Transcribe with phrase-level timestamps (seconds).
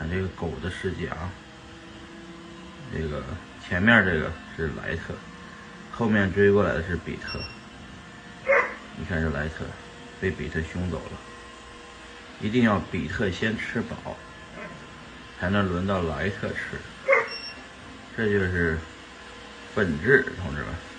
[0.00, 1.30] 看这个狗的世界啊
[2.90, 3.22] 这个
[3.62, 5.12] 前面这个是莱特
[5.92, 7.38] 后面追过来的是比特。
[8.96, 9.66] 你看这莱特
[10.18, 11.18] 被比特凶走了。
[12.40, 14.16] 一定要比特先吃饱
[15.38, 16.78] 才能轮到莱特吃。
[18.16, 18.78] 这就是
[19.74, 20.89] 本质同志们。